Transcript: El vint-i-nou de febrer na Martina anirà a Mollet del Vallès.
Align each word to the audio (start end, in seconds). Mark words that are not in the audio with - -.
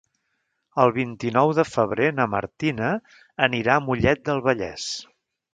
El 0.83 0.93
vint-i-nou 0.95 1.51
de 1.59 1.65
febrer 1.73 2.09
na 2.21 2.27
Martina 2.33 2.89
anirà 3.49 3.77
a 3.81 3.87
Mollet 3.91 4.29
del 4.31 4.43
Vallès. 4.49 4.91